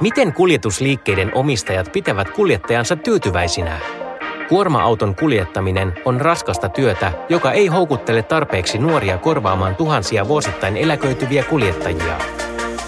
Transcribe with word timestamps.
Miten 0.00 0.32
kuljetusliikkeiden 0.32 1.30
omistajat 1.34 1.92
pitävät 1.92 2.30
kuljettajansa 2.30 2.96
tyytyväisinä? 2.96 3.78
Kuorma-auton 4.48 5.14
kuljettaminen 5.14 5.92
on 6.04 6.20
raskasta 6.20 6.68
työtä, 6.68 7.12
joka 7.28 7.52
ei 7.52 7.66
houkuttele 7.66 8.22
tarpeeksi 8.22 8.78
nuoria 8.78 9.18
korvaamaan 9.18 9.76
tuhansia 9.76 10.28
vuosittain 10.28 10.76
eläköityviä 10.76 11.42
kuljettajia. 11.42 12.18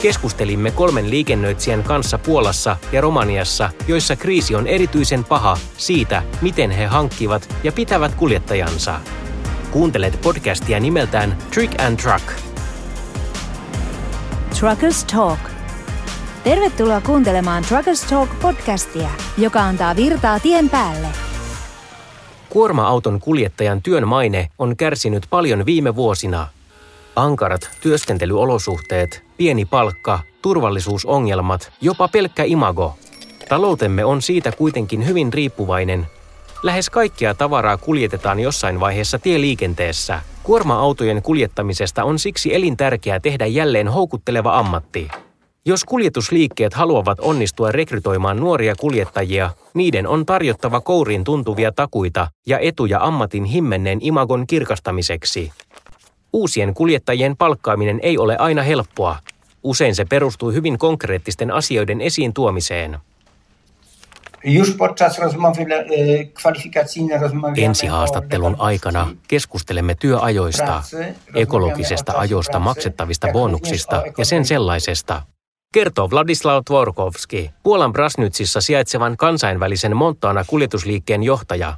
Keskustelimme 0.03 0.71
kolmen 0.71 1.11
liikennöitsijän 1.11 1.83
kanssa 1.83 2.19
Puolassa 2.19 2.77
ja 2.93 3.01
Romaniassa, 3.01 3.71
joissa 3.89 4.17
kriisi 4.17 4.55
on 4.55 4.67
erityisen 4.67 5.25
paha 5.25 5.57
siitä, 5.77 6.23
miten 6.43 6.71
he 6.71 6.87
hankkivat 6.87 7.55
ja 7.65 7.73
pitävät 7.73 8.15
kuljettajansa. 8.15 9.01
Kuuntelet 9.71 10.21
podcastia 10.23 10.81
nimeltään 10.81 11.37
Trick 11.51 11.81
and 11.81 11.99
Truck. 11.99 12.33
Truckers 14.61 15.05
Talk. 15.05 15.56
Tervetuloa 16.47 17.01
kuuntelemaan 17.01 17.63
Truckers 17.63 18.03
Talk 18.03 18.31
podcastia, 18.43 19.09
joka 19.39 19.61
antaa 19.61 19.97
virtaa 19.97 20.41
tien 20.41 20.71
päälle. 20.71 21.07
Kuorma-auton 22.49 23.21
kuljettajan 23.21 23.83
työn 23.83 24.09
maine 24.09 24.49
on 24.59 24.77
kärsinyt 24.77 25.27
paljon 25.31 25.67
viime 25.67 25.97
vuosina. 25.97 26.49
Ankarat 27.17 27.71
työskentelyolosuhteet, 27.81 29.25
pieni 29.37 29.65
palkka, 29.65 30.19
turvallisuusongelmat, 30.43 31.73
jopa 31.81 32.09
pelkkä 32.09 32.45
imago. 32.45 32.99
Taloutemme 33.49 34.05
on 34.05 34.23
siitä 34.23 34.53
kuitenkin 34.53 35.07
hyvin 35.07 35.33
riippuvainen. 35.33 36.07
Lähes 36.63 36.91
kaikkea 36.91 37.35
tavaraa 37.35 37.77
kuljetetaan 37.77 38.41
jossain 38.41 38.81
vaiheessa 38.81 39.19
tieliikenteessä. 39.19 40.21
Kuorma-autojen 40.43 41.23
kuljettamisesta 41.23 42.05
on 42.05 42.19
siksi 42.19 42.55
elintärkeää 42.55 43.21
tehdä 43.21 43.47
jälleen 43.47 43.89
houkutteleva 43.89 44.59
ammatti. 44.59 45.09
Jos 45.69 45.85
kuljetusliikkeet 45.85 46.75
haluavat 46.75 47.19
onnistua 47.21 47.73
rekrytoimaan 47.73 48.37
nuoria 48.37 48.75
kuljettajia, 48.75 49.51
niiden 49.75 50.07
on 50.07 50.27
tarjottava 50.27 50.81
kouriin 50.81 51.25
tuntuvia 51.25 51.73
takuita 51.73 52.29
ja 52.47 52.59
etuja 52.59 52.99
ammatin 53.03 53.45
himmenneen 53.45 53.99
imagon 54.03 54.47
kirkastamiseksi. 54.47 55.53
Uusien 56.33 56.75
kuljettajien 56.75 57.37
palkkaaminen 57.37 58.01
ei 58.03 58.19
ole 58.19 58.37
aina 58.37 58.63
helppoa. 58.63 59.19
Usein 59.63 59.95
se 59.95 60.05
perustuu 60.05 60.53
hyvin 60.53 60.79
konkreettisten 60.79 61.51
asioiden 61.51 62.01
esiin 62.01 62.35
tuomiseen. 62.35 62.99
Ensihaastattelun 67.57 68.57
aikana 68.59 69.17
keskustelemme 69.29 69.95
työajoista, 69.95 70.83
ekologisesta 71.35 72.13
ajosta 72.17 72.59
maksettavista 72.59 73.29
bonuksista 73.33 74.03
ja 74.19 74.25
sen 74.25 74.45
sellaisesta, 74.45 75.23
kertoo 75.77 76.11
Vladislav 76.11 76.63
Tvorkovski, 76.65 77.51
Puolan 77.63 77.93
Brasnytsissa 77.93 78.61
sijaitsevan 78.61 79.17
kansainvälisen 79.17 79.97
Montana 79.97 80.45
kuljetusliikkeen 80.47 81.23
johtaja. 81.23 81.75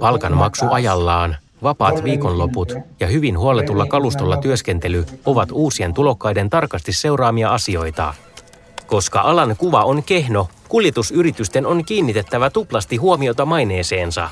Palkan 0.00 0.36
maksu 0.36 0.66
ajallaan, 0.70 1.36
vapaat 1.62 2.04
viikonloput 2.04 2.74
ja 3.00 3.06
hyvin 3.06 3.38
huolletulla 3.38 3.86
kalustolla 3.86 4.36
työskentely 4.36 5.06
ovat 5.26 5.48
uusien 5.52 5.94
tulokkaiden 5.94 6.50
tarkasti 6.50 6.92
seuraamia 6.92 7.50
asioita. 7.50 8.14
Koska 8.86 9.20
alan 9.20 9.56
kuva 9.58 9.84
on 9.84 10.02
kehno, 10.02 10.48
kuljetusyritysten 10.68 11.66
on 11.66 11.84
kiinnitettävä 11.84 12.50
tuplasti 12.50 12.96
huomiota 12.96 13.46
maineeseensa. 13.46 14.30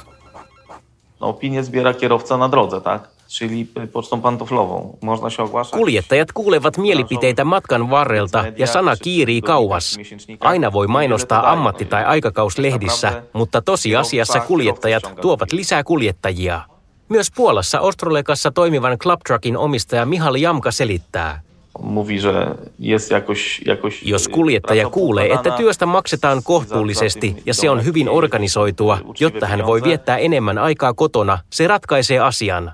No, 1.21 1.29
opinię 1.29 1.63
zbiera 1.63 1.95
kierowca 1.95 2.37
na 2.37 2.51
drodze, 2.51 2.81
tak? 2.81 3.20
Czyli 3.39 3.67
pocztą 3.93 4.21
pantoflową. 4.21 4.97
Można 5.03 5.31
się 5.31 5.43
ogłaszać. 5.43 5.81
Kuljettajat 5.81 6.33
kuulevat 6.33 6.79
mielipiteitä 6.79 7.45
matkan 7.45 7.91
varrelta 7.91 8.45
ja 8.57 8.67
sana 8.67 8.97
kiirii 8.97 9.43
kauas. 9.43 9.99
Aina 10.41 10.73
voi 10.73 10.87
mainostaa 10.87 11.53
ammatti- 11.55 11.85
tai 11.85 12.05
aikakauslehdissä, 12.05 13.23
mutta 13.33 13.63
tosiasiassa 13.63 14.41
kuljettajat 14.41 15.15
tuovat 15.21 15.53
lisää 15.53 15.85
kuljettajia. 15.85 16.61
Myös 17.09 17.31
Puolassa 17.37 17.81
Ostrolekassa 17.81 18.51
toimivan 18.51 18.99
Club 18.99 19.21
Truckin 19.27 19.57
omistaja 19.57 20.07
Mihal 20.07 20.35
Jamka 20.35 20.71
selittää. 20.71 21.41
Jos 24.03 24.29
kuljettaja 24.29 24.91
kuulee, 24.91 25.33
että 25.33 25.51
työstä 25.51 25.87
maksetaan 25.87 26.43
kohtuullisesti 26.43 27.37
ja 27.47 27.55
se 27.55 27.71
on 27.71 27.85
hyvin 27.85 28.09
organisoitua, 28.09 28.99
jotta 29.21 29.47
hän 29.47 29.67
voi 29.67 29.83
viettää 29.83 30.19
enemmän 30.19 30.59
aikaa 30.59 30.95
kotona, 30.95 31.39
se 31.51 31.67
ratkaisee 31.67 32.19
asian. 32.19 32.73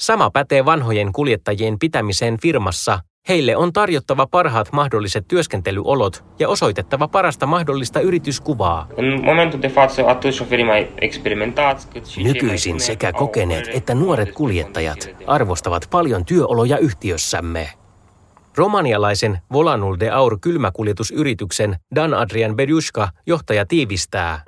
Sama 0.00 0.30
pätee 0.30 0.64
vanhojen 0.64 1.12
kuljettajien 1.12 1.78
pitämiseen 1.78 2.40
firmassa. 2.40 2.98
Heille 3.28 3.56
on 3.56 3.72
tarjottava 3.72 4.26
parhaat 4.26 4.72
mahdolliset 4.72 5.28
työskentelyolot 5.28 6.24
ja 6.38 6.48
osoitettava 6.48 7.08
parasta 7.08 7.46
mahdollista 7.46 8.00
yrityskuvaa. 8.00 8.88
Nykyisin 12.16 12.80
sekä 12.80 13.12
kokeneet 13.12 13.68
että 13.72 13.94
nuoret 13.94 14.32
kuljettajat 14.32 15.08
arvostavat 15.26 15.86
paljon 15.90 16.24
työoloja 16.24 16.78
yhtiössämme. 16.78 17.79
Romanialaisen 18.60 19.38
Volanul 19.52 19.96
de 20.00 20.10
Aur 20.10 20.38
kylmäkuljetusyrityksen 20.40 21.76
Dan 21.94 22.14
Adrian 22.14 22.56
Berjuska 22.56 23.08
johtaja 23.26 23.66
tiivistää. 23.66 24.42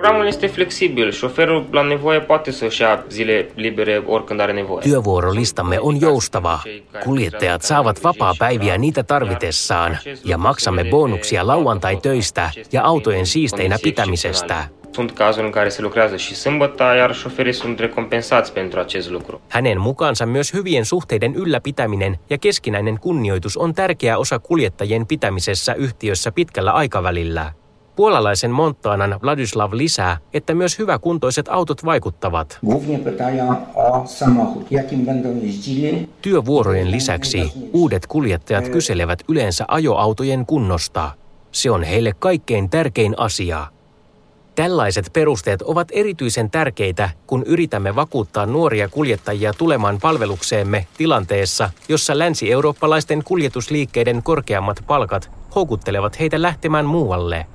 Työvuorolistamme 4.82 5.80
on 5.80 6.00
joustava. 6.00 6.58
Kuljettajat 7.04 7.62
saavat 7.62 8.04
vapaa-päiviä 8.04 8.78
niitä 8.78 9.02
tarvitessaan 9.02 9.98
ja 10.24 10.38
maksamme 10.38 10.84
bonuksia 10.84 11.46
lauantai-töistä 11.46 12.50
ja 12.72 12.84
autojen 12.84 13.26
siisteinä 13.26 13.76
pitämisestä. 13.82 14.64
Sunt 14.92 15.12
cazuri 15.12 15.46
în 15.46 15.52
care 15.52 15.68
se 15.68 15.82
lucrează 15.82 16.16
și 16.16 16.34
sâmbătă, 16.34 16.82
iar 16.82 17.14
șoferii 17.14 17.52
sunt 17.52 17.78
recompensați 17.78 18.52
pentru 18.52 18.80
acest 18.80 19.10
lucru. 19.10 19.40
Hänen 19.48 19.78
mukaansa 19.78 20.24
myös 20.26 20.52
hyvien 20.52 20.84
suhteiden 20.84 21.34
ylläpitäminen 21.34 22.18
ja 22.30 22.38
keskinäinen 22.38 22.98
kunnioitus 23.00 23.56
on 23.56 23.74
tärkeä 23.74 24.18
osa 24.18 24.38
kuljettajien 24.38 25.06
pitämisessä 25.06 25.74
yhtiössä 25.74 26.32
pitkällä 26.32 26.72
aikavälillä. 26.72 27.52
Puolalaisen 27.96 28.50
Montanan 28.50 29.18
Vladislav 29.22 29.72
lisää, 29.72 30.16
että 30.34 30.54
myös 30.54 30.78
hyväkuntoiset 30.78 31.48
autot 31.48 31.84
vaikuttavat. 31.84 32.58
Työvuorojen 36.22 36.90
lisäksi 36.90 37.52
uudet 37.72 38.06
kuljettajat 38.06 38.68
kyselevät 38.68 39.22
yleensä 39.28 39.64
ajoautojen 39.68 40.46
kunnosta. 40.46 41.10
Se 41.52 41.70
on 41.70 41.82
heille 41.82 42.12
kaikkein 42.18 42.70
tärkein 42.70 43.14
asia. 43.16 43.66
Tällaiset 44.54 45.10
perusteet 45.12 45.62
ovat 45.62 45.88
erityisen 45.92 46.50
tärkeitä, 46.50 47.10
kun 47.26 47.42
yritämme 47.46 47.96
vakuuttaa 47.96 48.46
nuoria 48.46 48.88
kuljettajia 48.88 49.52
tulemaan 49.58 49.98
palvelukseemme 50.02 50.86
tilanteessa, 50.96 51.70
jossa 51.88 52.18
länsi-eurooppalaisten 52.18 53.22
kuljetusliikkeiden 53.24 54.22
korkeammat 54.22 54.84
palkat 54.86 55.30
houkuttelevat 55.54 56.20
heitä 56.20 56.42
lähtemään 56.42 56.86
muualle. 56.86 57.46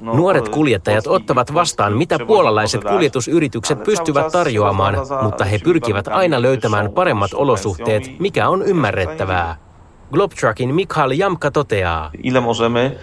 Nuoret 0.00 0.48
kuljettajat 0.48 1.06
ottavat 1.06 1.54
vastaan, 1.54 1.92
mitä 1.92 2.18
puolalaiset 2.26 2.84
kuljetusyritykset 2.84 3.82
pystyvät 3.82 4.32
tarjoamaan, 4.32 4.96
mutta 5.22 5.44
he 5.44 5.58
pyrkivät 5.58 6.08
aina 6.08 6.42
löytämään 6.42 6.92
paremmat 6.92 7.34
olosuhteet, 7.34 8.02
mikä 8.18 8.48
on 8.48 8.62
ymmärrettävää. 8.62 9.71
Globtruckin 10.12 10.74
Mikael 10.74 11.10
Jamka 11.10 11.50
toteaa. 11.50 12.10
Ile 12.22 12.40
możemy, 12.40 12.98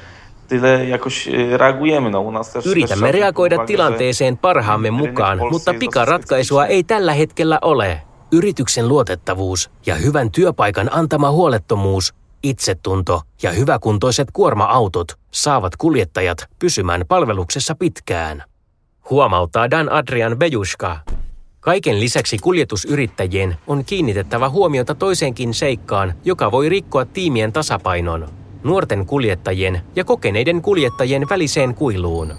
tyle 0.48 0.86
jakoś 0.86 1.28
e, 1.28 1.58
reagujemy. 1.58 2.10
No, 2.10 2.22
u 2.22 2.32
nas 2.32 2.54
też 2.54 2.66
Yritämme 2.66 3.12
reagoida 3.12 3.66
tilanteeseen 3.66 4.38
parhaamme 4.38 4.92
mukaan, 4.92 5.40
mutta 5.52 5.74
pikaratkaisua 5.74 6.66
ei 6.66 6.84
tällä 6.84 7.14
hetkellä 7.14 7.60
ole. 7.62 8.02
Yrityksen 8.32 8.88
luotettavuus 8.88 9.70
ja 9.86 9.96
hyvän 9.96 10.32
työpaikan 10.32 10.90
antama 10.94 11.32
huolettomuus, 11.32 12.14
itsetunto 12.44 13.22
ja 13.44 13.52
hyväkuntoiset 13.52 14.28
kuorma-autot 14.34 15.18
saavat 15.32 15.76
kuljettajat 15.76 16.48
pysymään 16.60 17.06
palveluksessa 17.08 17.76
pitkään. 17.76 18.44
Huomauttaa 19.10 19.72
Dan 19.72 19.92
Adrian 19.92 20.38
Bejuska, 20.38 21.00
Kaiken 21.62 22.00
lisäksi 22.00 22.38
kuljetusyrittäjien 22.38 23.56
on 23.68 23.86
kiinnitettävä 23.86 24.50
huomiota 24.50 24.96
toiseenkin 24.96 25.54
seikkaan, 25.54 26.14
joka 26.26 26.52
voi 26.52 26.70
rikkoa 26.70 27.06
tiimien 27.06 27.54
tasapainon. 27.54 28.28
Nuorten 28.64 29.06
kuljettajien 29.06 29.82
ja 29.96 30.04
kokeneiden 30.04 30.62
kuljettajien 30.62 31.30
väliseen 31.30 31.76
kuiluun. 31.76 32.34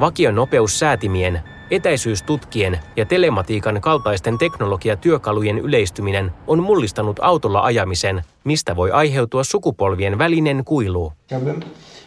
Vakionopeussäätimien, 0.00 1.40
etäisyystutkien 1.70 2.78
ja 2.96 3.06
telematiikan 3.06 3.80
kaltaisten 3.80 4.38
teknologiatyökalujen 4.38 5.58
yleistyminen 5.58 6.30
on 6.46 6.62
mullistanut 6.62 7.20
autolla 7.22 7.60
ajamisen, 7.60 8.22
mistä 8.44 8.76
voi 8.76 8.90
aiheutua 8.90 9.44
sukupolvien 9.44 10.18
välinen 10.18 10.64
kuilu. 10.64 11.12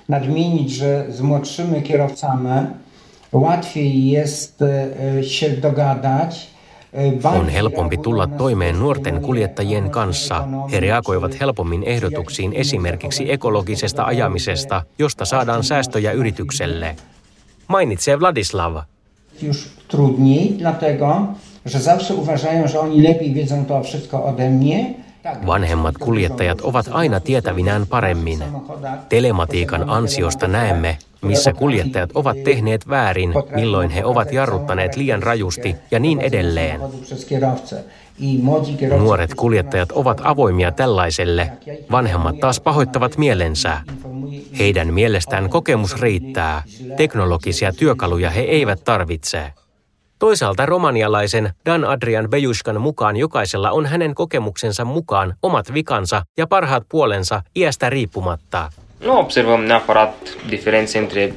nadmienić, 0.08 0.84
z 1.10 1.22
młodszymi 1.22 1.82
kierowcami 1.82 2.68
łatwiej 3.32 4.10
jest 4.10 4.62
e, 4.62 5.24
się 5.24 5.50
dogadać, 5.50 6.57
On 7.24 7.50
helpompi 7.50 7.98
tulla 7.98 8.28
toimeen 8.28 8.80
nuorten 8.80 9.22
kuljettajien 9.22 9.90
kanssa. 9.90 10.48
He 10.72 10.80
reagoivat 10.80 11.40
helpommin 11.40 11.84
ehdotuksiin 11.84 12.54
esimerkiksi 12.54 13.32
ekologisesta 13.32 14.04
ajamisesta, 14.04 14.84
josta 15.00 15.26
saadaan 15.26 15.64
säästöjä 15.64 16.12
yritykselle. 16.12 16.96
Mainitsee 17.68 18.20
Vladislav. 18.20 18.76
Już 19.42 19.70
trudniej, 19.88 20.56
dlatego, 20.58 21.28
że 21.66 21.80
zawsze 21.80 22.16
uważają, 22.16 22.68
że 22.68 22.80
oni 22.80 23.02
lepiej 23.02 23.34
wiedzą 23.34 23.66
to 23.66 23.84
wszystko 23.84 24.26
ode 24.26 24.50
mnie. 24.50 25.07
Vanhemmat 25.46 25.98
kuljettajat 25.98 26.62
ovat 26.62 26.86
aina 26.92 27.20
tietävinään 27.20 27.88
paremmin. 27.88 28.44
Telematiikan 29.10 29.90
ansiosta 29.90 30.48
näemme, 30.48 30.98
missä 31.22 31.54
kuljettajat 31.54 32.10
ovat 32.14 32.44
tehneet 32.44 32.90
väärin, 32.90 33.34
milloin 33.56 33.90
he 33.90 34.06
ovat 34.06 34.32
jarruttaneet 34.32 34.96
liian 34.96 35.24
rajusti 35.24 35.76
ja 35.92 36.00
niin 36.00 36.22
edelleen. 36.22 36.82
Nuoret 38.98 39.34
kuljettajat 39.34 39.92
ovat 39.92 40.22
avoimia 40.24 40.72
tällaiselle, 40.72 41.52
vanhemmat 41.92 42.40
taas 42.40 42.60
pahoittavat 42.60 43.18
mielensä. 43.18 43.82
Heidän 44.60 44.94
mielestään 44.94 45.50
kokemus 45.50 46.02
riittää, 46.02 46.64
teknologisia 46.98 47.74
työkaluja 47.74 48.30
he 48.30 48.42
eivät 48.42 48.84
tarvitse. 48.84 49.54
Toisaalta 50.20 50.66
romanialaisen 50.66 51.50
Dan 51.66 51.86
Adrian 51.86 52.30
Bejuskan 52.30 52.82
mukaan 52.82 53.18
jokaisella 53.18 53.72
on 53.72 53.86
hänen 53.86 54.16
kokemuksensa 54.16 54.86
mukaan 54.86 55.34
omat 55.44 55.74
vikansa 55.74 56.22
ja 56.38 56.48
parhaat 56.48 56.84
puolensa 56.90 57.42
iästä 57.56 57.90
riippumatta. 57.90 58.72
Nu 59.06 59.20
observăm 59.20 59.62
neapărat 59.62 60.38
diferențe 60.52 61.00
între 61.00 61.34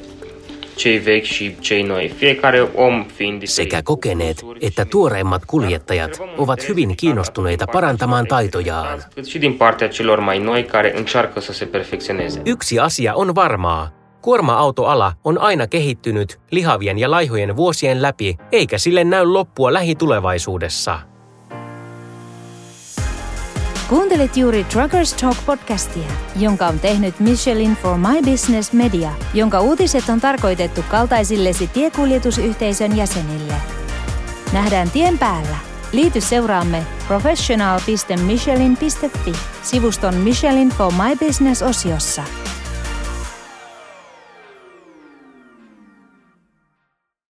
cei 0.75 1.05
vechi 1.05 1.25
și 1.25 1.55
cei 1.61 1.83
noi. 1.83 2.09
Fiecare 2.09 2.61
om 2.75 3.05
fiind 3.05 3.43
Sekä 3.45 3.81
kokeneet 3.81 4.37
että 4.61 4.85
tuoreimmat 4.85 5.45
kuljettajat 5.45 6.21
ovat 6.37 6.67
hyvin 6.67 6.97
kiinnostuneita 6.97 7.67
parantamaan 7.67 8.27
taitojaan. 8.27 9.03
Yksi 12.45 12.79
asia 12.79 13.15
on 13.15 13.35
varmaa. 13.35 14.00
Kuorma-autoala 14.21 15.13
on 15.23 15.37
aina 15.37 15.67
kehittynyt 15.67 16.39
lihavien 16.51 16.99
ja 16.99 17.11
laihojen 17.11 17.55
vuosien 17.55 18.01
läpi, 18.01 18.37
eikä 18.51 18.77
sille 18.77 19.03
näy 19.03 19.25
loppua 19.25 19.73
lähitulevaisuudessa. 19.73 20.99
Kuuntelit 23.89 24.37
juuri 24.37 24.63
Truckers 24.63 25.13
Talk 25.13 25.37
podcastia, 25.45 26.07
jonka 26.35 26.67
on 26.67 26.79
tehnyt 26.79 27.19
Michelin 27.19 27.77
for 27.81 27.97
My 27.97 28.31
Business 28.31 28.73
Media, 28.73 29.09
jonka 29.33 29.61
uutiset 29.61 30.09
on 30.09 30.21
tarkoitettu 30.21 30.83
kaltaisillesi 30.89 31.67
tiekuljetusyhteisön 31.67 32.97
jäsenille. 32.97 33.53
Nähdään 34.53 34.91
tien 34.91 35.17
päällä. 35.17 35.57
Liity 35.91 36.21
seuraamme 36.21 36.83
professional.michelin.fi 37.07 39.33
sivuston 39.63 40.15
Michelin 40.15 40.69
for 40.69 40.91
My 40.91 41.27
Business 41.27 41.61
osiossa. 41.61 42.23